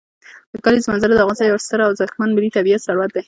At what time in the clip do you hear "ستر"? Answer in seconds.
1.67-1.79